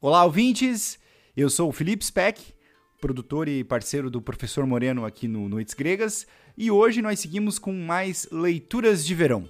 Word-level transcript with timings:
Olá, 0.00 0.24
ouvintes! 0.24 1.00
Eu 1.36 1.50
sou 1.50 1.68
o 1.68 1.72
Felipe 1.72 2.04
Speck, 2.04 2.54
produtor 3.00 3.48
e 3.48 3.64
parceiro 3.64 4.08
do 4.08 4.22
Professor 4.22 4.64
Moreno 4.66 5.04
aqui 5.04 5.26
no 5.26 5.48
Noites 5.48 5.74
Gregas, 5.74 6.28
e 6.56 6.70
hoje 6.70 7.02
nós 7.02 7.18
seguimos 7.18 7.58
com 7.58 7.72
mais 7.72 8.28
leituras 8.30 9.04
de 9.04 9.12
verão. 9.12 9.48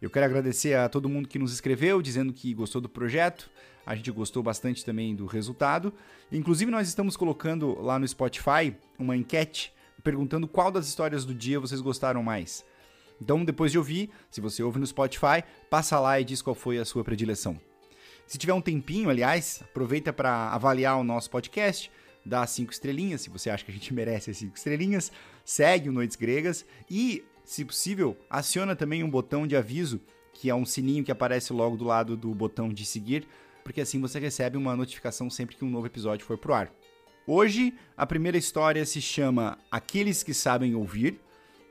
Eu 0.00 0.08
quero 0.08 0.24
agradecer 0.24 0.74
a 0.74 0.88
todo 0.88 1.10
mundo 1.10 1.28
que 1.28 1.38
nos 1.38 1.52
escreveu, 1.52 2.00
dizendo 2.00 2.32
que 2.32 2.54
gostou 2.54 2.80
do 2.80 2.88
projeto. 2.88 3.50
A 3.84 3.94
gente 3.94 4.10
gostou 4.10 4.42
bastante 4.42 4.82
também 4.82 5.14
do 5.14 5.26
resultado. 5.26 5.92
Inclusive, 6.32 6.70
nós 6.70 6.88
estamos 6.88 7.16
colocando 7.16 7.78
lá 7.80 7.98
no 7.98 8.08
Spotify 8.08 8.74
uma 8.98 9.16
enquete 9.16 9.75
perguntando 10.06 10.46
qual 10.46 10.70
das 10.70 10.86
histórias 10.86 11.24
do 11.24 11.34
dia 11.34 11.58
vocês 11.58 11.80
gostaram 11.80 12.22
mais. 12.22 12.64
Então, 13.20 13.44
depois 13.44 13.72
de 13.72 13.78
ouvir, 13.78 14.08
se 14.30 14.40
você 14.40 14.62
ouve 14.62 14.78
no 14.78 14.86
Spotify, 14.86 15.42
passa 15.68 15.98
lá 15.98 16.20
e 16.20 16.24
diz 16.24 16.40
qual 16.40 16.54
foi 16.54 16.78
a 16.78 16.84
sua 16.84 17.02
predileção. 17.02 17.58
Se 18.24 18.38
tiver 18.38 18.52
um 18.52 18.60
tempinho, 18.60 19.10
aliás, 19.10 19.64
aproveita 19.64 20.12
para 20.12 20.50
avaliar 20.50 20.96
o 20.96 21.02
nosso 21.02 21.28
podcast, 21.28 21.90
dá 22.24 22.46
cinco 22.46 22.72
estrelinhas, 22.72 23.22
se 23.22 23.30
você 23.30 23.50
acha 23.50 23.64
que 23.64 23.72
a 23.72 23.74
gente 23.74 23.92
merece 23.94 24.30
as 24.30 24.36
cinco 24.36 24.56
estrelinhas, 24.56 25.10
segue 25.44 25.88
o 25.88 25.92
Noites 25.92 26.16
Gregas 26.16 26.64
e, 26.88 27.24
se 27.44 27.64
possível, 27.64 28.16
aciona 28.30 28.76
também 28.76 29.02
um 29.02 29.10
botão 29.10 29.44
de 29.44 29.56
aviso, 29.56 30.00
que 30.32 30.48
é 30.48 30.54
um 30.54 30.64
sininho 30.64 31.02
que 31.02 31.10
aparece 31.10 31.52
logo 31.52 31.76
do 31.76 31.84
lado 31.84 32.16
do 32.16 32.32
botão 32.32 32.68
de 32.68 32.86
seguir, 32.86 33.26
porque 33.64 33.80
assim 33.80 34.00
você 34.00 34.20
recebe 34.20 34.56
uma 34.56 34.76
notificação 34.76 35.28
sempre 35.28 35.56
que 35.56 35.64
um 35.64 35.70
novo 35.70 35.88
episódio 35.88 36.24
for 36.24 36.38
pro 36.38 36.54
ar. 36.54 36.72
Hoje, 37.28 37.74
a 37.96 38.06
primeira 38.06 38.38
história 38.38 38.86
se 38.86 39.02
chama 39.02 39.58
Aqueles 39.68 40.22
que 40.22 40.32
Sabem 40.32 40.76
Ouvir, 40.76 41.18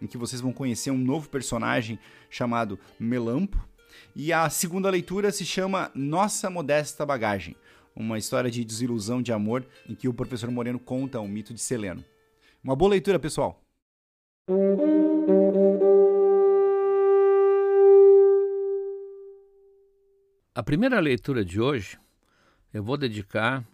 em 0.01 0.05
que 0.05 0.17
vocês 0.17 0.41
vão 0.41 0.51
conhecer 0.51 0.91
um 0.91 0.97
novo 0.97 1.29
personagem 1.29 1.97
chamado 2.29 2.77
Melampo, 2.99 3.65
e 4.13 4.33
a 4.33 4.49
segunda 4.49 4.89
leitura 4.89 5.31
se 5.31 5.45
chama 5.45 5.89
Nossa 5.95 6.49
Modesta 6.49 7.05
Bagagem, 7.05 7.55
uma 7.95 8.17
história 8.17 8.51
de 8.51 8.65
desilusão 8.65 9.21
de 9.21 9.31
amor 9.31 9.65
em 9.87 9.95
que 9.95 10.09
o 10.09 10.13
professor 10.13 10.51
Moreno 10.51 10.77
conta 10.77 11.21
o 11.21 11.27
mito 11.27 11.53
de 11.53 11.61
Seleno. 11.61 12.03
Uma 12.61 12.75
boa 12.75 12.91
leitura, 12.91 13.17
pessoal! 13.17 13.63
A 20.53 20.61
primeira 20.61 20.99
leitura 20.99 21.45
de 21.45 21.61
hoje 21.61 21.97
eu 22.73 22.83
vou 22.83 22.97
dedicar 22.97 23.65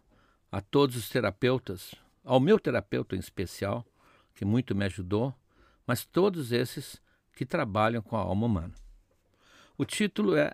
a 0.52 0.60
todos 0.60 0.98
os 0.98 1.08
terapeutas, 1.08 1.96
ao 2.24 2.40
meu 2.40 2.60
terapeuta 2.60 3.16
em 3.16 3.20
especial, 3.20 3.86
que 4.36 4.44
muito 4.44 4.76
me 4.76 4.86
ajudou, 4.86 5.34
mas 5.88 6.06
todos 6.06 6.52
esses 6.52 7.02
que 7.34 7.46
trabalham 7.46 8.02
com 8.02 8.18
a 8.18 8.22
alma 8.22 8.46
humana. 8.46 8.74
O 9.78 9.86
título 9.86 10.36
é 10.36 10.54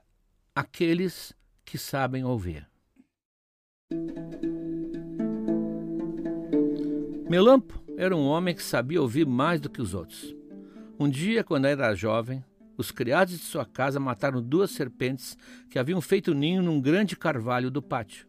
Aqueles 0.55 1.33
que 1.65 1.77
Sabem 1.77 2.23
Ouvir. 2.23 2.69
Melampo 7.27 7.83
era 7.97 8.15
um 8.15 8.25
homem 8.27 8.55
que 8.55 8.63
sabia 8.63 9.01
ouvir 9.01 9.25
mais 9.25 9.59
do 9.59 9.69
que 9.69 9.81
os 9.81 9.93
outros. 9.93 10.35
Um 10.99 11.09
dia, 11.09 11.43
quando 11.43 11.65
era 11.65 11.95
jovem, 11.95 12.43
os 12.77 12.91
criados 12.91 13.33
de 13.33 13.43
sua 13.43 13.65
casa 13.65 13.99
mataram 13.99 14.41
duas 14.41 14.71
serpentes 14.71 15.35
que 15.69 15.79
haviam 15.79 15.99
feito 15.99 16.33
ninho 16.33 16.61
num 16.61 16.79
grande 16.79 17.17
carvalho 17.17 17.71
do 17.71 17.81
pátio. 17.81 18.27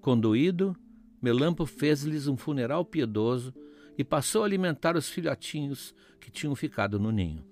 Conduído, 0.00 0.76
Melampo 1.20 1.66
fez-lhes 1.66 2.26
um 2.26 2.36
funeral 2.36 2.84
piedoso 2.84 3.54
e 3.98 4.02
passou 4.02 4.42
a 4.42 4.46
alimentar 4.46 4.96
os 4.96 5.08
filhotinhos 5.08 5.94
que 6.18 6.30
tinham 6.30 6.54
ficado 6.54 6.98
no 6.98 7.10
ninho. 7.10 7.44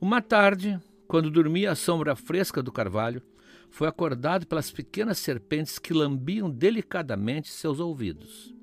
Uma 0.00 0.22
tarde, 0.22 0.80
quando 1.08 1.30
dormia 1.30 1.72
à 1.72 1.74
sombra 1.74 2.14
fresca 2.14 2.62
do 2.62 2.70
carvalho, 2.70 3.20
foi 3.68 3.88
acordado 3.88 4.46
pelas 4.46 4.70
pequenas 4.70 5.18
serpentes 5.18 5.78
que 5.78 5.92
lambiam 5.92 6.48
delicadamente 6.48 7.48
seus 7.48 7.80
ouvidos. 7.80 8.54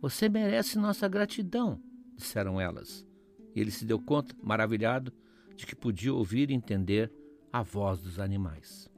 Você 0.00 0.28
merece 0.28 0.78
nossa 0.78 1.06
gratidão, 1.06 1.80
disseram 2.16 2.60
elas. 2.60 3.06
E 3.54 3.60
ele 3.60 3.70
se 3.70 3.84
deu 3.84 4.00
conta, 4.00 4.34
maravilhado, 4.42 5.12
de 5.54 5.64
que 5.64 5.76
podia 5.76 6.12
ouvir 6.12 6.50
e 6.50 6.54
entender 6.54 7.12
a 7.52 7.62
voz 7.62 8.00
dos 8.00 8.18
animais. 8.18 8.91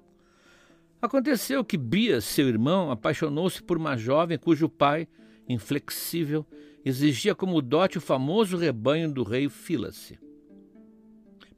Aconteceu 1.05 1.63
que 1.63 1.77
Bia, 1.77 2.19
seu 2.23 2.49
irmão, 2.49 2.91
apaixonou-se 2.91 3.63
por 3.63 3.77
uma 3.77 3.95
jovem 3.95 4.39
cujo 4.39 4.71
pai, 4.71 5.07
inflexível, 5.47 6.47
exigia 6.83 7.35
como 7.35 7.61
dote 7.61 7.99
o 7.99 8.01
famoso 8.01 8.57
rebanho 8.57 9.13
do 9.13 9.23
rei 9.23 9.51
Filace. 9.51 10.19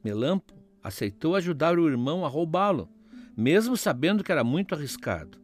Melampo 0.03 0.53
aceitou 0.83 1.33
ajudar 1.33 1.79
o 1.79 1.87
irmão 1.87 2.25
a 2.25 2.27
roubá-lo, 2.27 2.89
mesmo 3.37 3.77
sabendo 3.77 4.21
que 4.21 4.33
era 4.33 4.43
muito 4.43 4.75
arriscado. 4.75 5.37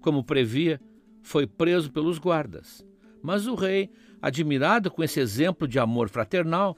Como 0.00 0.24
previa, 0.24 0.80
foi 1.20 1.46
preso 1.46 1.92
pelos 1.92 2.18
guardas. 2.18 2.82
Mas 3.22 3.46
o 3.46 3.54
rei, 3.54 3.90
admirado 4.22 4.90
com 4.90 5.04
esse 5.04 5.20
exemplo 5.20 5.68
de 5.68 5.78
amor 5.78 6.08
fraternal, 6.08 6.74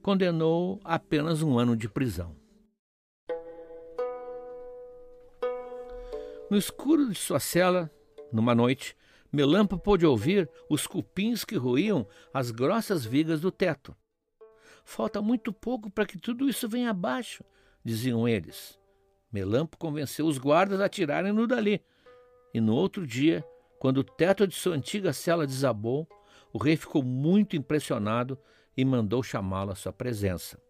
condenou 0.00 0.78
apenas 0.84 1.42
um 1.42 1.58
ano 1.58 1.76
de 1.76 1.88
prisão. 1.88 2.36
No 6.50 6.58
escuro 6.58 7.08
de 7.08 7.14
sua 7.14 7.40
cela, 7.40 7.90
numa 8.30 8.54
noite, 8.54 8.96
Melampo 9.32 9.78
pôde 9.78 10.04
ouvir 10.04 10.48
os 10.68 10.86
cupins 10.86 11.44
que 11.44 11.56
roíam 11.56 12.06
as 12.32 12.50
grossas 12.50 13.04
vigas 13.04 13.40
do 13.40 13.50
teto. 13.50 13.96
Falta 14.84 15.22
muito 15.22 15.52
pouco 15.52 15.90
para 15.90 16.04
que 16.04 16.18
tudo 16.18 16.48
isso 16.48 16.68
venha 16.68 16.90
abaixo, 16.90 17.42
diziam 17.82 18.28
eles. 18.28 18.78
Melampo 19.32 19.78
convenceu 19.78 20.26
os 20.26 20.38
guardas 20.38 20.80
a 20.80 20.88
tirarem-no 20.88 21.46
dali. 21.46 21.82
E 22.52 22.60
no 22.60 22.74
outro 22.74 23.06
dia, 23.06 23.42
quando 23.78 23.98
o 23.98 24.04
teto 24.04 24.46
de 24.46 24.54
sua 24.54 24.76
antiga 24.76 25.12
cela 25.12 25.46
desabou, 25.46 26.06
o 26.52 26.58
rei 26.58 26.76
ficou 26.76 27.02
muito 27.02 27.56
impressionado 27.56 28.38
e 28.76 28.84
mandou 28.84 29.22
chamá-lo 29.22 29.72
à 29.72 29.74
sua 29.74 29.92
presença. 29.92 30.60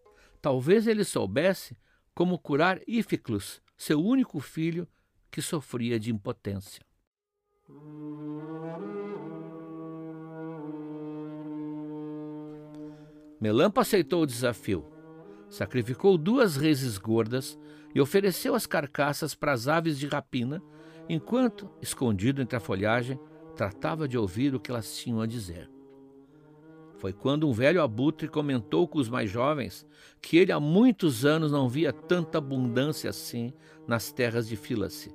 Talvez 0.40 0.86
ele 0.86 1.04
soubesse 1.04 1.76
como 2.14 2.38
curar 2.38 2.80
Íficlus, 2.86 3.60
seu 3.76 4.00
único 4.00 4.38
filho 4.40 4.88
que 5.34 5.42
sofria 5.42 5.98
de 5.98 6.12
impotência. 6.12 6.80
Melampo 13.40 13.80
aceitou 13.80 14.22
o 14.22 14.26
desafio. 14.26 14.86
Sacrificou 15.50 16.16
duas 16.16 16.54
reses 16.54 16.96
gordas 16.98 17.58
e 17.92 18.00
ofereceu 18.00 18.54
as 18.54 18.64
carcaças 18.64 19.34
para 19.34 19.50
as 19.50 19.66
aves 19.66 19.98
de 19.98 20.06
rapina, 20.06 20.62
enquanto, 21.08 21.68
escondido 21.82 22.40
entre 22.40 22.56
a 22.56 22.60
folhagem, 22.60 23.18
tratava 23.56 24.06
de 24.06 24.16
ouvir 24.16 24.54
o 24.54 24.60
que 24.60 24.70
elas 24.70 24.96
tinham 24.96 25.20
a 25.20 25.26
dizer. 25.26 25.68
Foi 26.98 27.12
quando 27.12 27.48
um 27.48 27.52
velho 27.52 27.82
abutre 27.82 28.28
comentou 28.28 28.86
com 28.86 29.00
os 29.00 29.08
mais 29.08 29.28
jovens 29.28 29.84
que 30.22 30.36
ele 30.36 30.52
há 30.52 30.60
muitos 30.60 31.24
anos 31.24 31.50
não 31.50 31.68
via 31.68 31.92
tanta 31.92 32.38
abundância 32.38 33.10
assim 33.10 33.52
nas 33.84 34.12
terras 34.12 34.46
de 34.48 34.56
Filace, 34.56 35.12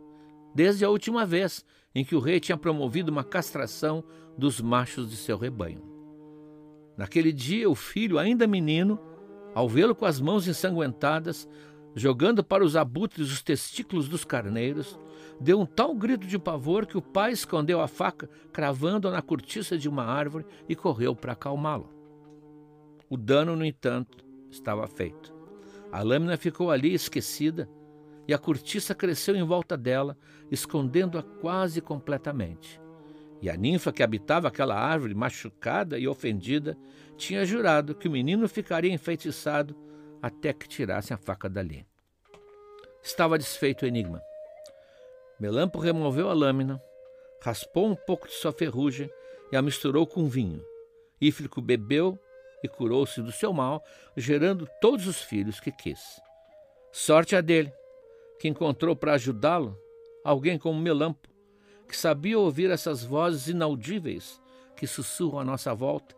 desde 0.54 0.86
a 0.86 0.90
última 0.90 1.26
vez 1.26 1.66
em 1.94 2.04
que 2.04 2.16
o 2.16 2.20
rei 2.20 2.40
tinha 2.40 2.58
promovido 2.58 3.12
uma 3.12 3.24
castração 3.24 4.04
dos 4.38 4.62
machos 4.62 5.10
de 5.10 5.18
seu 5.18 5.38
rebanho. 5.38 5.82
Naquele 6.98 7.32
dia, 7.32 7.70
o 7.70 7.76
filho, 7.76 8.20
ainda 8.20 8.46
menino, 8.46 9.00
ao 9.56 9.68
vê-lo 9.68 9.96
com 9.96 10.06
as 10.06 10.20
mãos 10.20 10.48
ensanguentadas, 10.48 11.48
jogando 11.96 12.44
para 12.44 12.64
os 12.64 12.76
abutres 12.76 13.32
os 13.32 13.42
testículos 13.42 14.08
dos 14.08 14.24
carneiros, 14.24 15.00
deu 15.40 15.60
um 15.60 15.66
tal 15.66 15.96
grito 15.96 16.28
de 16.28 16.38
pavor 16.38 16.86
que 16.86 16.98
o 16.98 17.02
pai 17.02 17.32
escondeu 17.32 17.82
a 17.82 17.88
faca, 17.88 18.30
cravando-a 18.52 19.12
na 19.12 19.22
cortiça 19.22 19.78
de 19.78 19.90
uma 19.90 20.04
árvore 20.04 20.46
e 20.68 20.76
correu 20.76 21.16
para 21.16 21.34
acalmá-lo. 21.34 21.90
O 23.10 23.18
dano, 23.18 23.56
no 23.56 23.66
entanto, 23.66 24.24
estava 24.52 24.88
feito. 24.88 25.34
A 25.92 26.04
lâmina 26.04 26.38
ficou 26.38 26.70
ali 26.70 26.94
esquecida 26.94 27.68
e 28.30 28.34
a 28.34 28.38
cortiça 28.38 28.94
cresceu 28.94 29.36
em 29.36 29.42
volta 29.42 29.76
dela, 29.76 30.16
escondendo-a 30.52 31.24
quase 31.24 31.82
completamente. 31.82 32.80
E 33.42 33.50
a 33.50 33.58
ninfa 33.58 33.92
que 33.92 34.04
habitava 34.04 34.48
aquela 34.48 34.76
árvore, 34.76 35.16
machucada 35.16 35.98
e 35.98 36.08
ofendida, 36.08 36.78
tinha 37.18 37.44
jurado 37.44 37.96
que 37.96 38.08
o 38.08 38.12
menino 38.12 38.48
ficaria 38.48 38.94
enfeitiçado 38.94 39.76
até 40.22 40.54
que 40.54 40.68
tirassem 40.68 41.16
a 41.16 41.18
faca 41.18 41.50
dali. 41.50 41.88
Estava 43.02 43.36
desfeito 43.36 43.84
o 43.84 43.88
enigma. 43.88 44.22
Melampo 45.40 45.80
removeu 45.80 46.30
a 46.30 46.34
lâmina, 46.34 46.80
raspou 47.42 47.88
um 47.88 47.96
pouco 47.96 48.28
de 48.28 48.36
sua 48.36 48.52
ferrugem 48.52 49.10
e 49.52 49.58
a 49.58 49.62
misturou 49.64 50.06
com 50.06 50.30
vinho. 50.30 50.64
Íflico 51.20 51.64
bebeu 51.64 52.16
e 52.64 52.68
curou-se 52.68 53.24
do 53.24 53.32
seu 53.32 53.52
mal, 53.52 53.84
gerando 54.16 54.70
todos 54.80 55.08
os 55.08 55.20
filhos 55.20 55.60
que 55.60 55.72
quis. 55.72 56.22
Sorte 56.92 57.36
a 57.36 57.42
dele, 57.42 57.74
que 58.40 58.48
encontrou 58.48 58.96
para 58.96 59.14
ajudá-lo 59.14 59.78
alguém 60.24 60.58
como 60.58 60.80
Melampo, 60.80 61.30
que 61.88 61.96
sabia 61.96 62.40
ouvir 62.40 62.72
essas 62.72 63.04
vozes 63.04 63.48
inaudíveis 63.48 64.42
que 64.76 64.88
sussurram 64.88 65.40
à 65.40 65.44
nossa 65.44 65.74
volta, 65.74 66.16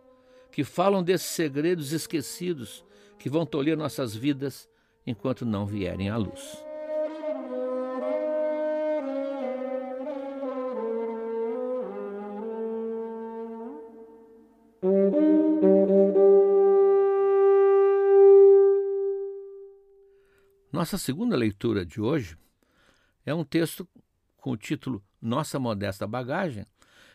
que 0.52 0.64
falam 0.64 1.02
desses 1.02 1.32
segredos 1.32 1.92
esquecidos 1.92 2.86
que 3.18 3.30
vão 3.30 3.46
tolher 3.46 3.76
nossas 3.76 4.16
vidas 4.16 4.70
enquanto 5.06 5.46
não 5.46 5.66
vierem 5.66 6.10
à 6.10 6.18
luz. 6.18 6.71
Nossa 20.82 20.98
segunda 20.98 21.38
leitura 21.38 21.86
de 21.86 22.02
hoje 22.02 22.36
é 23.24 23.32
um 23.32 23.44
texto 23.44 23.88
com 24.36 24.50
o 24.50 24.58
título 24.58 25.00
Nossa 25.22 25.60
Modesta 25.60 26.08
Bagagem 26.08 26.66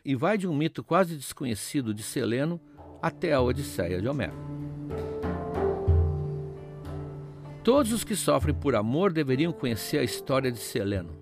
e 0.05 0.15
vai 0.15 0.39
de 0.39 0.47
um 0.47 0.55
mito 0.55 0.85
quase 0.85 1.17
desconhecido 1.17 1.93
de 1.93 2.01
Seleno 2.01 2.61
até 3.03 3.33
a 3.33 3.41
Odisseia 3.41 4.01
de 4.01 4.07
Homero. 4.07 4.37
Todos 7.65 7.91
os 7.91 8.05
que 8.05 8.15
sofrem 8.15 8.55
por 8.55 8.77
amor 8.77 9.13
deveriam 9.13 9.53
conhecer 9.53 9.99
a 9.99 10.05
história 10.05 10.53
de 10.53 10.61
Seleno, 10.61 11.19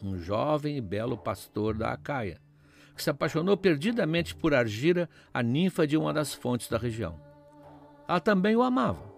um 0.00 0.16
jovem 0.16 0.76
e 0.76 0.80
belo 0.80 1.18
pastor 1.18 1.76
da 1.76 1.90
Acaia, 1.90 2.40
que 2.94 3.02
se 3.02 3.10
apaixonou 3.10 3.56
perdidamente 3.56 4.32
por 4.32 4.54
Argira, 4.54 5.10
a 5.34 5.42
ninfa 5.42 5.88
de 5.88 5.96
uma 5.96 6.12
das 6.12 6.32
fontes 6.32 6.68
da 6.68 6.78
região. 6.78 7.20
Ela 8.06 8.20
também 8.20 8.54
o 8.54 8.62
amava 8.62 9.09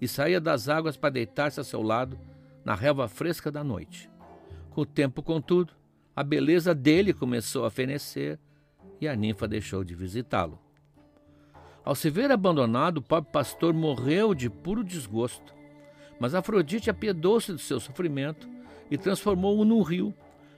e 0.00 0.06
saía 0.06 0.40
das 0.40 0.68
águas 0.68 0.96
para 0.96 1.10
deitar-se 1.10 1.60
a 1.60 1.64
seu 1.64 1.82
lado 1.82 2.18
na 2.64 2.74
relva 2.74 3.08
fresca 3.08 3.50
da 3.50 3.64
noite. 3.64 4.10
Com 4.70 4.82
o 4.82 4.86
tempo, 4.86 5.22
contudo, 5.22 5.72
a 6.14 6.22
beleza 6.22 6.74
dele 6.74 7.12
começou 7.12 7.64
a 7.64 7.70
fenecer 7.70 8.38
e 9.00 9.08
a 9.08 9.14
ninfa 9.14 9.48
deixou 9.48 9.84
de 9.84 9.94
visitá-lo. 9.94 10.58
Ao 11.84 11.94
se 11.94 12.10
ver 12.10 12.30
abandonado, 12.30 12.98
o 12.98 13.02
pobre 13.02 13.30
pastor 13.32 13.72
morreu 13.72 14.34
de 14.34 14.50
puro 14.50 14.84
desgosto. 14.84 15.54
Mas 16.20 16.34
Afrodite 16.34 16.90
apiedou-se 16.90 17.52
do 17.52 17.58
seu 17.58 17.80
sofrimento 17.80 18.48
e 18.90 18.98
transformou-o 18.98 19.64
num 19.64 19.82
rio 19.82 20.12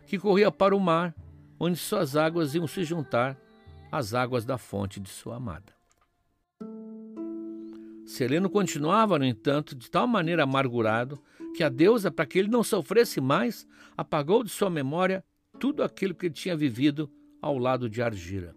que 0.07 0.19
corria 0.19 0.51
para 0.51 0.75
o 0.75 0.81
mar, 0.81 1.15
onde 1.59 1.77
suas 1.77 2.17
águas 2.17 2.55
iam 2.55 2.67
se 2.67 2.83
juntar 2.83 3.37
às 3.93 4.15
águas 4.15 4.45
da 4.45 4.59
fonte 4.59 4.99
de 4.99 5.09
sua 5.09 5.37
amada. 5.37 5.80
Seleno 8.11 8.51
continuava, 8.51 9.21
no 9.21 9.25
entanto, 9.25 9.73
de 9.73 9.89
tal 9.89 10.05
maneira 10.05 10.43
amargurado 10.43 11.23
que 11.55 11.63
a 11.63 11.69
deusa, 11.69 12.11
para 12.11 12.27
que 12.27 12.41
ele 12.41 12.49
não 12.49 12.65
sofresse 12.65 13.21
mais, 13.21 13.65
apagou 13.97 14.43
de 14.43 14.51
sua 14.51 14.69
memória 14.69 15.25
tudo 15.61 15.81
aquilo 15.85 16.13
que 16.13 16.27
ele 16.27 16.35
tinha 16.35 16.57
vivido 16.57 17.09
ao 17.41 17.57
lado 17.57 17.89
de 17.89 18.03
Argira. 18.03 18.53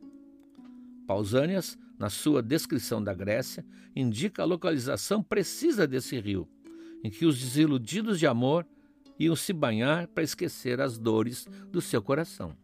Pausânias, 1.06 1.78
na 2.00 2.10
sua 2.10 2.42
descrição 2.42 3.02
da 3.02 3.14
Grécia, 3.14 3.64
indica 3.96 4.42
a 4.42 4.46
localização 4.46 5.22
precisa 5.22 5.86
desse 5.86 6.20
rio, 6.20 6.50
em 7.04 7.12
que 7.12 7.24
os 7.24 7.40
desiludidos 7.40 8.18
de 8.18 8.26
amor 8.26 8.66
iam 9.20 9.36
se 9.36 9.54
banhar 9.54 10.08
para 10.08 10.24
esquecer 10.24 10.82
as 10.82 10.98
dores 10.98 11.48
do 11.70 11.80
seu 11.80 12.02
coração. 12.02 12.58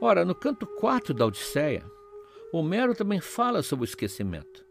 Ora, 0.00 0.24
no 0.24 0.34
canto 0.34 0.66
4 0.66 1.12
da 1.12 1.26
Odisseia, 1.26 1.84
Homero 2.50 2.94
também 2.94 3.20
fala 3.20 3.62
sobre 3.62 3.84
o 3.84 3.90
esquecimento. 3.90 4.67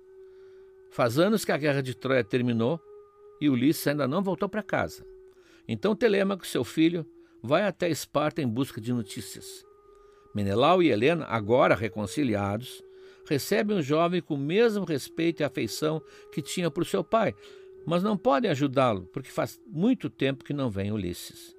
Faz 0.89 1.19
anos 1.19 1.45
que 1.45 1.51
a 1.51 1.57
guerra 1.57 1.81
de 1.81 1.95
Troia 1.95 2.23
terminou 2.23 2.79
e 3.39 3.49
Ulisses 3.49 3.87
ainda 3.87 4.07
não 4.07 4.23
voltou 4.23 4.49
para 4.49 4.63
casa. 4.63 5.05
Então 5.67 5.95
Telêmaco, 5.95 6.47
seu 6.47 6.63
filho, 6.63 7.05
vai 7.41 7.63
até 7.63 7.89
Esparta 7.89 8.41
em 8.41 8.47
busca 8.47 8.79
de 8.81 8.93
notícias. 8.93 9.65
Menelau 10.33 10.81
e 10.81 10.89
Helena, 10.89 11.25
agora 11.25 11.75
reconciliados, 11.75 12.83
recebem 13.27 13.77
o 13.77 13.81
jovem 13.81 14.21
com 14.21 14.35
o 14.35 14.37
mesmo 14.37 14.85
respeito 14.85 15.41
e 15.41 15.43
afeição 15.43 16.01
que 16.31 16.41
tinha 16.41 16.71
por 16.71 16.85
seu 16.85 17.03
pai, 17.03 17.35
mas 17.85 18.03
não 18.03 18.17
podem 18.17 18.49
ajudá-lo 18.51 19.07
porque 19.13 19.29
faz 19.29 19.59
muito 19.67 20.09
tempo 20.09 20.43
que 20.43 20.53
não 20.53 20.69
vem 20.69 20.91
Ulisses. 20.91 21.55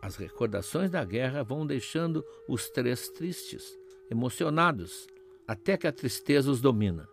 As 0.00 0.16
recordações 0.16 0.90
da 0.90 1.04
guerra 1.04 1.42
vão 1.42 1.66
deixando 1.66 2.24
os 2.48 2.70
três 2.70 3.08
tristes, 3.08 3.76
emocionados, 4.10 5.06
até 5.46 5.76
que 5.76 5.86
a 5.86 5.92
tristeza 5.92 6.50
os 6.50 6.60
domina. 6.60 7.08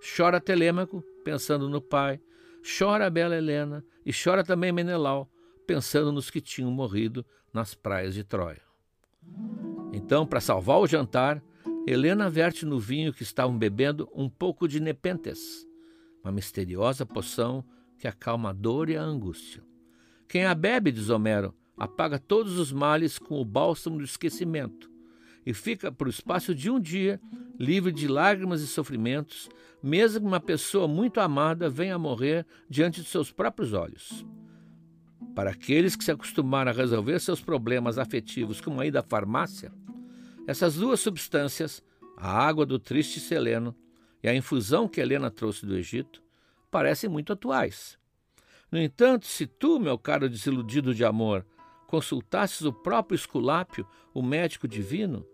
Chora 0.00 0.40
Telêmaco, 0.40 1.02
pensando 1.24 1.68
no 1.68 1.80
pai, 1.80 2.20
chora 2.78 3.06
a 3.06 3.10
bela 3.10 3.36
Helena 3.36 3.84
e 4.06 4.12
chora 4.12 4.44
também 4.44 4.72
Menelau, 4.72 5.30
pensando 5.66 6.12
nos 6.12 6.30
que 6.30 6.40
tinham 6.40 6.70
morrido 6.70 7.26
nas 7.52 7.74
praias 7.74 8.14
de 8.14 8.22
Troia. 8.22 8.62
Então, 9.92 10.26
para 10.26 10.40
salvar 10.40 10.78
o 10.78 10.86
jantar, 10.86 11.42
Helena 11.86 12.30
verte 12.30 12.64
no 12.64 12.78
vinho 12.78 13.12
que 13.12 13.22
estavam 13.22 13.56
bebendo 13.56 14.08
um 14.14 14.28
pouco 14.28 14.68
de 14.68 14.78
nepentes, 14.78 15.66
uma 16.22 16.30
misteriosa 16.30 17.04
poção 17.04 17.64
que 17.98 18.06
acalma 18.06 18.50
a 18.50 18.52
dor 18.52 18.88
e 18.90 18.96
a 18.96 19.02
angústia. 19.02 19.64
Quem 20.28 20.44
a 20.44 20.54
bebe, 20.54 20.92
diz 20.92 21.08
Homero, 21.08 21.54
apaga 21.76 22.18
todos 22.18 22.58
os 22.58 22.70
males 22.70 23.18
com 23.18 23.40
o 23.40 23.44
bálsamo 23.44 23.98
do 23.98 24.04
esquecimento 24.04 24.97
e 25.48 25.54
fica, 25.54 25.90
por 25.90 26.08
espaço 26.08 26.54
de 26.54 26.70
um 26.70 26.78
dia, 26.78 27.18
livre 27.58 27.90
de 27.90 28.06
lágrimas 28.06 28.60
e 28.60 28.66
sofrimentos, 28.66 29.48
mesmo 29.82 30.20
que 30.20 30.26
uma 30.26 30.40
pessoa 30.40 30.86
muito 30.86 31.20
amada 31.20 31.70
venha 31.70 31.94
a 31.94 31.98
morrer 31.98 32.44
diante 32.68 33.00
de 33.00 33.08
seus 33.08 33.32
próprios 33.32 33.72
olhos. 33.72 34.26
Para 35.34 35.52
aqueles 35.52 35.96
que 35.96 36.04
se 36.04 36.10
acostumaram 36.10 36.70
a 36.70 36.74
resolver 36.74 37.18
seus 37.18 37.40
problemas 37.40 37.96
afetivos 37.96 38.60
com 38.60 38.78
a 38.78 38.84
ida 38.84 39.00
à 39.00 39.02
farmácia, 39.02 39.72
essas 40.46 40.74
duas 40.74 41.00
substâncias, 41.00 41.82
a 42.14 42.30
água 42.30 42.66
do 42.66 42.78
triste 42.78 43.18
seleno 43.18 43.74
e 44.22 44.28
a 44.28 44.34
infusão 44.34 44.86
que 44.86 45.00
Helena 45.00 45.30
trouxe 45.30 45.64
do 45.64 45.78
Egito, 45.78 46.22
parecem 46.70 47.08
muito 47.08 47.32
atuais. 47.32 47.98
No 48.70 48.78
entanto, 48.78 49.24
se 49.24 49.46
tu, 49.46 49.80
meu 49.80 49.96
caro 49.96 50.28
desiludido 50.28 50.94
de 50.94 51.06
amor, 51.06 51.46
consultasses 51.86 52.60
o 52.66 52.72
próprio 52.72 53.16
Esculápio, 53.16 53.86
o 54.12 54.22
médico 54.22 54.68
divino, 54.68 55.24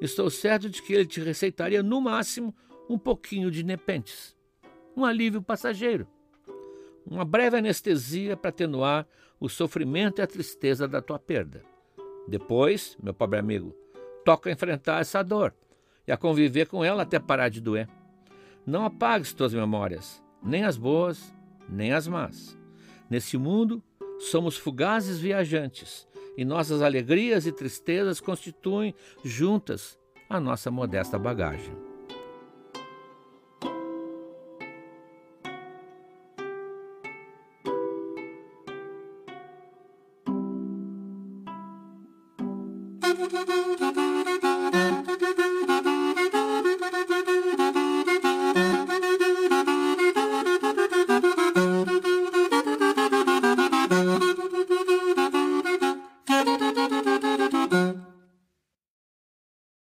estou 0.00 0.30
certo 0.30 0.68
de 0.68 0.82
que 0.82 0.92
ele 0.92 1.06
te 1.06 1.20
receitaria 1.20 1.82
no 1.82 2.00
máximo 2.00 2.54
um 2.88 2.98
pouquinho 2.98 3.50
de 3.50 3.62
nepentes, 3.62 4.36
um 4.96 5.04
alívio 5.04 5.42
passageiro, 5.42 6.06
uma 7.06 7.24
breve 7.24 7.56
anestesia 7.56 8.36
para 8.36 8.50
atenuar 8.50 9.06
o 9.38 9.48
sofrimento 9.48 10.20
e 10.20 10.22
a 10.22 10.26
tristeza 10.26 10.88
da 10.88 11.02
tua 11.02 11.18
perda. 11.18 11.62
Depois, 12.26 12.96
meu 13.02 13.12
pobre 13.12 13.38
amigo, 13.38 13.74
toca 14.24 14.50
enfrentar 14.50 15.00
essa 15.00 15.22
dor 15.22 15.54
e 16.06 16.12
a 16.12 16.16
conviver 16.16 16.66
com 16.66 16.84
ela 16.84 17.02
até 17.02 17.18
parar 17.18 17.48
de 17.48 17.60
doer. 17.60 17.88
Não 18.66 18.84
apagues 18.84 19.34
tuas 19.34 19.52
memórias, 19.52 20.22
nem 20.42 20.64
as 20.64 20.76
boas, 20.76 21.34
nem 21.68 21.92
as 21.92 22.06
más. 22.06 22.58
Nesse 23.10 23.36
mundo, 23.36 23.82
somos 24.18 24.56
fugazes 24.56 25.18
viajantes 25.18 26.08
e 26.36 26.44
nossas 26.44 26.82
alegrias 26.82 27.46
e 27.46 27.52
tristezas 27.52 28.20
constituem 28.20 28.94
juntas 29.24 29.98
a 30.28 30.40
nossa 30.40 30.70
modesta 30.70 31.18
bagagem. 31.18 31.74